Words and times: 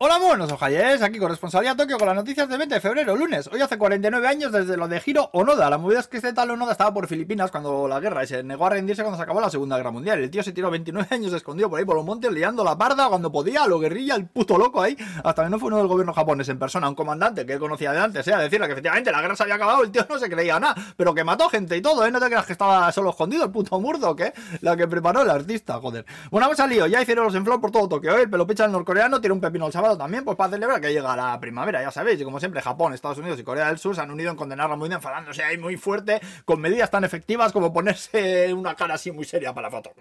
Hola, 0.00 0.20
buenos 0.20 0.52
ojalles, 0.52 1.02
aquí 1.02 1.18
corresponsalía 1.18 1.74
Tokio 1.74 1.98
con 1.98 2.06
las 2.06 2.14
noticias 2.14 2.48
de 2.48 2.56
20 2.56 2.72
de 2.72 2.80
febrero, 2.80 3.16
lunes. 3.16 3.50
Hoy 3.52 3.60
hace 3.60 3.76
49 3.76 4.28
años 4.28 4.52
desde 4.52 4.76
lo 4.76 4.86
de 4.86 5.02
Hiro 5.04 5.28
Onoda. 5.32 5.68
La 5.68 5.76
movida 5.76 5.98
es 5.98 6.06
que 6.06 6.18
este 6.18 6.32
tal 6.32 6.52
Onoda 6.52 6.70
estaba 6.70 6.94
por 6.94 7.08
Filipinas 7.08 7.50
cuando 7.50 7.88
la 7.88 7.98
guerra 7.98 8.22
y 8.22 8.28
se 8.28 8.44
negó 8.44 8.66
a 8.66 8.70
rendirse 8.70 9.02
cuando 9.02 9.16
se 9.16 9.24
acabó 9.24 9.40
la 9.40 9.50
Segunda 9.50 9.76
Guerra 9.76 9.90
Mundial. 9.90 10.20
El 10.20 10.30
tío 10.30 10.44
se 10.44 10.52
tiró 10.52 10.70
29 10.70 11.08
años 11.10 11.32
escondido 11.32 11.68
por 11.68 11.80
ahí 11.80 11.84
por 11.84 11.96
los 11.96 12.04
montes 12.04 12.30
liando 12.30 12.62
la 12.62 12.78
parda 12.78 13.08
cuando 13.08 13.32
podía, 13.32 13.66
lo 13.66 13.80
guerrilla, 13.80 14.14
el 14.14 14.26
puto 14.26 14.56
loco 14.56 14.80
ahí. 14.80 14.96
Hasta 15.24 15.42
que 15.42 15.50
no 15.50 15.58
fue 15.58 15.66
uno 15.66 15.78
del 15.78 15.88
gobierno 15.88 16.14
japonés 16.14 16.48
en 16.48 16.60
persona, 16.60 16.88
un 16.88 16.94
comandante 16.94 17.44
que 17.44 17.54
él 17.54 17.58
conocía 17.58 17.90
de 17.90 17.98
antes, 17.98 18.28
¿eh? 18.28 18.34
a 18.34 18.38
decirle 18.38 18.66
que 18.66 18.74
efectivamente 18.74 19.10
la 19.10 19.20
guerra 19.20 19.34
se 19.34 19.42
había 19.42 19.56
acabado, 19.56 19.82
el 19.82 19.90
tío 19.90 20.06
no 20.08 20.16
se 20.16 20.30
creía 20.30 20.60
nada, 20.60 20.76
pero 20.96 21.12
que 21.12 21.24
mató 21.24 21.48
gente 21.48 21.76
y 21.76 21.82
todo, 21.82 22.06
¿eh? 22.06 22.12
No 22.12 22.20
te 22.20 22.26
creas 22.26 22.46
que 22.46 22.52
estaba 22.52 22.92
solo 22.92 23.10
escondido, 23.10 23.46
el 23.46 23.50
puto 23.50 23.80
murdo, 23.80 24.14
que 24.14 24.32
la 24.60 24.76
que 24.76 24.86
preparó 24.86 25.22
el 25.22 25.30
artista, 25.30 25.80
joder. 25.80 26.06
Bueno, 26.30 26.46
vamos 26.46 26.60
al 26.60 26.70
lío, 26.70 26.86
ya 26.86 27.02
hicieron 27.02 27.24
los 27.24 27.34
enflor 27.34 27.60
por 27.60 27.72
todo 27.72 27.88
Tokio, 27.88 28.16
¿eh? 28.16 28.22
El 28.22 28.30
pelopecha 28.30 28.62
del 28.62 28.70
norcoreano 28.70 29.20
tiene 29.20 29.34
un 29.34 29.40
pepino 29.40 29.66
el 29.66 29.72
sábado 29.72 29.87
también, 29.96 30.24
pues 30.24 30.36
para 30.36 30.50
celebrar 30.50 30.80
que 30.80 30.92
llega 30.92 31.16
la 31.16 31.38
primavera, 31.40 31.80
ya 31.82 31.90
sabéis, 31.90 32.20
y 32.20 32.24
como 32.24 32.40
siempre 32.40 32.60
Japón, 32.60 32.92
Estados 32.92 33.18
Unidos 33.18 33.38
y 33.38 33.44
Corea 33.44 33.68
del 33.68 33.78
Sur 33.78 33.94
se 33.94 34.00
han 34.00 34.10
unido 34.10 34.30
en 34.30 34.36
condenar 34.36 34.68
la 34.68 34.76
movida 34.76 34.96
enfadándose 34.96 35.42
ahí 35.42 35.56
muy 35.56 35.76
fuerte 35.76 36.20
con 36.44 36.60
medidas 36.60 36.90
tan 36.90 37.04
efectivas 37.04 37.52
como 37.52 37.72
ponerse 37.72 38.52
una 38.52 38.74
cara 38.74 38.94
así 38.94 39.12
muy 39.12 39.24
seria 39.24 39.54
para 39.54 39.68
la 39.68 39.70
foto. 39.70 39.94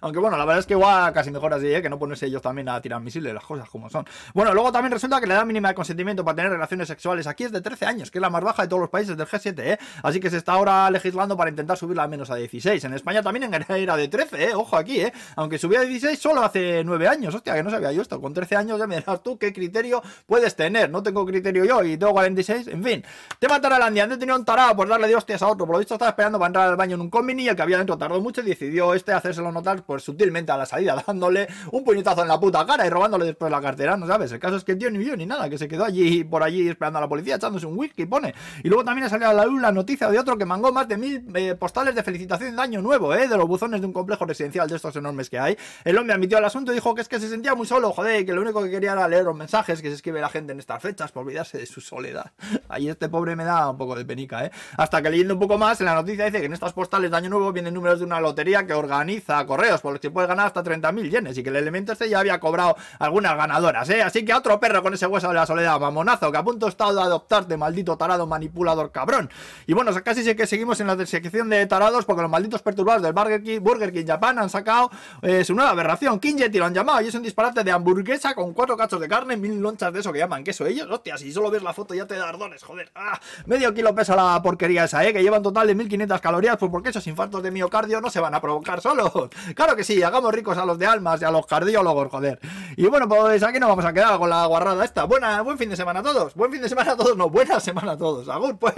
Aunque 0.00 0.18
bueno, 0.18 0.36
la 0.36 0.44
verdad 0.44 0.60
es 0.60 0.66
que 0.66 0.74
igual 0.74 1.12
casi 1.12 1.30
mejor 1.30 1.54
así, 1.54 1.72
¿eh? 1.72 1.80
que 1.80 1.88
no 1.88 1.98
ponerse 1.98 2.26
ellos 2.26 2.42
también 2.42 2.68
a 2.68 2.80
tirar 2.80 3.00
misiles, 3.00 3.32
las 3.32 3.44
cosas 3.44 3.68
como 3.68 3.88
son. 3.88 4.04
Bueno, 4.34 4.52
luego 4.52 4.72
también 4.72 4.92
resulta 4.92 5.20
que 5.20 5.26
la 5.26 5.34
edad 5.34 5.46
mínima 5.46 5.68
de 5.68 5.74
consentimiento 5.74 6.24
para 6.24 6.36
tener 6.36 6.52
relaciones 6.52 6.88
sexuales 6.88 7.26
aquí 7.26 7.44
es 7.44 7.52
de 7.52 7.60
13 7.60 7.86
años, 7.86 8.10
que 8.10 8.18
es 8.18 8.22
la 8.22 8.30
más 8.30 8.42
baja 8.42 8.62
de 8.62 8.68
todos 8.68 8.80
los 8.80 8.90
países 8.90 9.16
del 9.16 9.26
G7, 9.26 9.58
¿eh? 9.60 9.78
Así 10.02 10.20
que 10.20 10.30
se 10.30 10.36
está 10.36 10.52
ahora 10.52 10.90
legislando 10.90 11.36
para 11.36 11.50
intentar 11.50 11.76
subirla 11.76 12.04
a 12.04 12.08
menos 12.08 12.30
a 12.30 12.36
16. 12.36 12.84
En 12.84 12.94
España 12.94 13.22
también 13.22 13.52
era 13.68 13.96
de 13.96 14.08
13, 14.08 14.44
¿eh? 14.44 14.54
Ojo 14.54 14.76
aquí, 14.76 15.00
¿eh? 15.00 15.12
Aunque 15.36 15.58
subía 15.58 15.80
a 15.80 15.82
16 15.82 16.18
solo 16.18 16.42
hace 16.42 16.82
9 16.84 17.08
años, 17.08 17.34
hostia, 17.34 17.54
que 17.54 17.62
no 17.62 17.70
sabía 17.70 17.92
yo 17.92 18.02
esto. 18.02 18.20
Con 18.20 18.34
13 18.34 18.56
años 18.56 18.78
ya 18.78 18.86
me 18.86 18.96
dirás 18.96 19.22
tú 19.26 19.36
qué 19.38 19.52
criterio 19.52 20.00
puedes 20.24 20.54
tener. 20.54 20.88
No 20.88 21.02
tengo 21.02 21.26
criterio 21.26 21.64
yo 21.64 21.82
y 21.82 21.96
tengo 21.96 22.12
46, 22.12 22.68
en 22.68 22.84
fin. 22.84 23.04
Tema 23.40 23.60
Taralandia, 23.60 24.04
antes 24.04 24.20
tenía 24.20 24.36
un 24.36 24.44
tarado 24.44 24.76
por 24.76 24.86
darle 24.86 25.08
de 25.08 25.16
hostias 25.16 25.42
a 25.42 25.48
otro. 25.48 25.66
Por 25.66 25.74
lo 25.74 25.78
visto 25.80 25.94
estaba 25.94 26.10
esperando 26.10 26.38
para 26.38 26.46
entrar 26.46 26.68
al 26.68 26.76
baño 26.76 26.94
en 26.94 27.00
un 27.00 27.10
combini 27.10 27.42
y 27.42 27.48
el 27.48 27.56
que 27.56 27.62
había 27.62 27.78
dentro 27.78 27.98
tardó 27.98 28.20
mucho 28.20 28.40
y 28.40 28.44
decidió 28.44 28.94
este 28.94 29.12
hacérselo 29.12 29.50
notar 29.50 29.82
pues 29.82 30.04
sutilmente 30.04 30.52
a 30.52 30.56
la 30.56 30.64
salida, 30.64 31.02
dándole 31.06 31.48
un 31.72 31.82
puñetazo 31.82 32.22
en 32.22 32.28
la 32.28 32.38
puta 32.38 32.64
cara 32.64 32.86
y 32.86 32.88
robándole 32.88 33.26
después 33.26 33.50
la 33.50 33.60
cartera, 33.60 33.96
¿no 33.96 34.06
sabes? 34.06 34.30
El 34.30 34.38
caso 34.38 34.56
es 34.56 34.62
que 34.62 34.72
el 34.72 34.78
tío 34.78 34.92
ni 34.92 34.98
vio 34.98 35.16
ni 35.16 35.26
nada, 35.26 35.50
que 35.50 35.58
se 35.58 35.66
quedó 35.66 35.84
allí 35.84 36.22
por 36.22 36.44
allí 36.44 36.68
esperando 36.68 36.98
a 36.98 37.02
la 37.02 37.08
policía, 37.08 37.34
echándose 37.34 37.66
un 37.66 37.76
whisky, 37.76 38.06
pone. 38.06 38.32
Y 38.62 38.68
luego 38.68 38.84
también 38.84 39.06
ha 39.06 39.10
salido 39.10 39.30
a 39.30 39.34
la 39.34 39.44
luz 39.44 39.60
la 39.60 39.72
noticia 39.72 40.08
de 40.08 40.20
otro 40.20 40.38
que 40.38 40.44
mangó 40.44 40.70
más 40.70 40.86
de 40.86 40.96
mil 40.98 41.24
eh, 41.34 41.56
postales 41.56 41.96
de 41.96 42.04
felicitación 42.04 42.54
de 42.54 42.62
año 42.62 42.80
nuevo, 42.80 43.12
¿eh? 43.12 43.26
De 43.26 43.36
los 43.36 43.48
buzones 43.48 43.80
de 43.80 43.88
un 43.88 43.92
complejo 43.92 44.24
residencial 44.24 44.68
de 44.68 44.76
estos 44.76 44.94
enormes 44.94 45.28
que 45.28 45.40
hay. 45.40 45.56
El 45.84 45.98
hombre 45.98 46.14
admitió 46.14 46.38
el 46.38 46.44
asunto 46.44 46.70
y 46.70 46.76
dijo 46.76 46.94
que 46.94 47.00
es 47.00 47.08
que 47.08 47.18
se 47.18 47.28
sentía 47.28 47.56
muy 47.56 47.66
solo, 47.66 47.90
joder, 47.92 48.24
que 48.24 48.32
lo 48.32 48.42
único 48.42 48.62
que 48.62 48.70
quería 48.70 48.92
era 48.92 49.08
leer 49.08 49.15
los 49.24 49.36
mensajes 49.36 49.82
que 49.82 49.88
se 49.88 49.94
escribe 49.94 50.20
la 50.20 50.28
gente 50.28 50.52
en 50.52 50.58
estas 50.58 50.82
fechas 50.82 51.12
por 51.12 51.24
olvidarse 51.24 51.58
de 51.58 51.66
su 51.66 51.80
soledad. 51.80 52.32
Ahí 52.68 52.88
este 52.88 53.08
pobre 53.08 53.36
me 53.36 53.44
da 53.44 53.70
un 53.70 53.78
poco 53.78 53.94
de 53.94 54.04
penica, 54.04 54.44
¿eh? 54.44 54.50
Hasta 54.76 55.02
que 55.02 55.10
leyendo 55.10 55.34
un 55.34 55.40
poco 55.40 55.58
más, 55.58 55.80
en 55.80 55.86
la 55.86 55.94
noticia 55.94 56.24
dice 56.26 56.40
que 56.40 56.46
en 56.46 56.52
estas 56.52 56.72
postales 56.72 57.10
de 57.10 57.16
año 57.16 57.30
nuevo 57.30 57.52
vienen 57.52 57.74
números 57.74 57.98
de 57.98 58.04
una 58.04 58.20
lotería 58.20 58.66
que 58.66 58.74
organiza 58.74 59.44
correos, 59.46 59.80
por 59.80 59.92
los 59.92 60.00
que 60.00 60.10
puedes 60.10 60.28
ganar 60.28 60.46
hasta 60.46 60.62
30.000 60.62 61.10
yenes 61.10 61.38
y 61.38 61.42
que 61.42 61.50
el 61.50 61.56
elemento 61.56 61.92
este 61.92 62.08
ya 62.08 62.20
había 62.20 62.40
cobrado 62.40 62.76
algunas 62.98 63.36
ganadoras, 63.36 63.88
¿eh? 63.90 64.02
Así 64.02 64.24
que 64.24 64.34
otro 64.34 64.58
perro 64.60 64.82
con 64.82 64.94
ese 64.94 65.06
hueso 65.06 65.28
de 65.28 65.34
la 65.34 65.46
soledad, 65.46 65.78
mamonazo, 65.80 66.30
que 66.30 66.38
a 66.38 66.44
punto 66.44 66.68
está 66.68 66.92
de 66.92 67.00
adoptarte, 67.00 67.56
maldito 67.56 67.96
tarado 67.96 68.26
manipulador 68.26 68.92
cabrón. 68.92 69.30
Y 69.66 69.72
bueno, 69.72 69.92
casi 70.02 70.22
sé 70.22 70.36
que 70.36 70.46
seguimos 70.46 70.80
en 70.80 70.86
la 70.86 71.06
sección 71.06 71.48
de 71.48 71.66
tarados 71.66 72.04
porque 72.04 72.22
los 72.22 72.30
malditos 72.30 72.62
perturbados 72.62 73.02
del 73.02 73.12
Burger 73.12 73.42
King, 73.42 73.60
Burger 73.60 74.06
Japan 74.06 74.38
han 74.38 74.50
sacado 74.50 74.90
eh, 75.22 75.44
su 75.44 75.54
nueva 75.54 75.70
aberración, 75.70 76.18
Kinjeti 76.18 76.58
lo 76.58 76.66
han 76.66 76.74
llamado, 76.74 77.00
y 77.00 77.08
es 77.08 77.14
un 77.14 77.22
disparate 77.22 77.64
de 77.64 77.72
hamburguesa 77.72 78.34
con 78.34 78.52
cuatro 78.52 78.76
cachos 78.76 79.00
carne, 79.08 79.36
mil 79.36 79.60
lonchas 79.60 79.92
de 79.92 80.00
eso 80.00 80.12
que 80.12 80.18
llaman 80.18 80.44
queso 80.44 80.66
ellos, 80.66 80.88
hostia, 80.90 81.16
si 81.18 81.32
solo 81.32 81.50
ves 81.50 81.62
la 81.62 81.72
foto 81.72 81.94
ya 81.94 82.06
te 82.06 82.16
da 82.16 82.28
ardones, 82.28 82.62
joder. 82.62 82.90
Ah, 82.94 83.20
medio 83.46 83.72
kilo 83.74 83.94
pesa 83.94 84.16
la 84.16 84.40
porquería 84.42 84.84
esa, 84.84 85.04
¿eh? 85.06 85.12
Que 85.12 85.22
lleva 85.22 85.38
un 85.38 85.42
total 85.42 85.66
de 85.66 85.74
1500 85.74 86.20
calorías, 86.20 86.56
pues 86.56 86.70
porque 86.70 86.90
esos 86.90 87.06
infartos 87.06 87.42
de 87.42 87.50
miocardio 87.50 88.00
no 88.00 88.10
se 88.10 88.20
van 88.20 88.34
a 88.34 88.40
provocar 88.40 88.80
solos. 88.80 89.12
Claro 89.54 89.76
que 89.76 89.84
sí, 89.84 90.02
hagamos 90.02 90.32
ricos 90.34 90.58
a 90.58 90.66
los 90.66 90.78
de 90.78 90.86
almas 90.86 91.22
y 91.22 91.24
a 91.24 91.30
los 91.30 91.46
cardiólogos, 91.46 92.10
joder. 92.10 92.38
Y 92.76 92.86
bueno, 92.86 93.08
pues 93.08 93.42
aquí 93.42 93.58
nos 93.58 93.68
vamos 93.68 93.84
a 93.84 93.92
quedar 93.92 94.18
con 94.18 94.28
la 94.28 94.44
guarrada 94.46 94.84
esta. 94.84 95.04
Buena, 95.04 95.40
buen 95.42 95.56
fin 95.56 95.70
de 95.70 95.76
semana 95.76 96.00
a 96.00 96.02
todos. 96.02 96.34
Buen 96.34 96.52
fin 96.52 96.60
de 96.60 96.68
semana 96.68 96.92
a 96.92 96.96
todos, 96.96 97.16
no, 97.16 97.30
buena 97.30 97.58
semana 97.60 97.92
a 97.92 97.96
todos. 97.96 98.28
Agur, 98.28 98.58
pues. 98.58 98.76